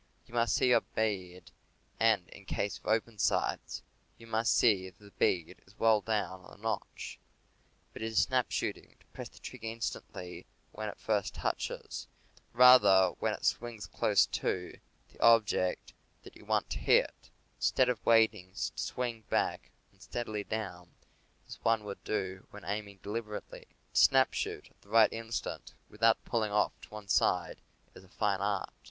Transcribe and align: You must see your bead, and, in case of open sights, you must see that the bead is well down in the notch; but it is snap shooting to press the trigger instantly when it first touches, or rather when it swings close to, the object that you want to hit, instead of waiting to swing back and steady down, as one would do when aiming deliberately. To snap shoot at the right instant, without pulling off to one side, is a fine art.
You 0.25 0.33
must 0.33 0.55
see 0.55 0.69
your 0.69 0.81
bead, 0.81 1.51
and, 1.99 2.27
in 2.29 2.45
case 2.45 2.79
of 2.79 2.87
open 2.87 3.19
sights, 3.19 3.83
you 4.17 4.25
must 4.25 4.51
see 4.57 4.89
that 4.89 4.97
the 4.97 5.11
bead 5.11 5.61
is 5.67 5.77
well 5.77 6.01
down 6.01 6.43
in 6.43 6.49
the 6.49 6.57
notch; 6.57 7.19
but 7.93 8.01
it 8.01 8.05
is 8.05 8.17
snap 8.23 8.49
shooting 8.49 8.95
to 8.99 9.05
press 9.13 9.29
the 9.29 9.37
trigger 9.37 9.67
instantly 9.67 10.47
when 10.71 10.89
it 10.89 10.97
first 10.97 11.35
touches, 11.35 12.07
or 12.51 12.57
rather 12.61 13.09
when 13.19 13.35
it 13.35 13.45
swings 13.45 13.85
close 13.85 14.25
to, 14.25 14.79
the 15.13 15.19
object 15.19 15.93
that 16.23 16.35
you 16.35 16.45
want 16.45 16.71
to 16.71 16.79
hit, 16.79 17.29
instead 17.59 17.87
of 17.87 18.03
waiting 18.03 18.53
to 18.53 18.57
swing 18.75 19.21
back 19.29 19.69
and 19.91 20.01
steady 20.01 20.43
down, 20.43 20.95
as 21.47 21.63
one 21.63 21.83
would 21.83 22.03
do 22.03 22.47
when 22.49 22.65
aiming 22.65 22.97
deliberately. 23.03 23.67
To 23.93 23.99
snap 23.99 24.33
shoot 24.33 24.67
at 24.71 24.81
the 24.81 24.89
right 24.89 25.13
instant, 25.13 25.75
without 25.91 26.25
pulling 26.25 26.51
off 26.51 26.71
to 26.81 26.89
one 26.89 27.07
side, 27.07 27.61
is 27.93 28.03
a 28.03 28.09
fine 28.09 28.39
art. 28.41 28.71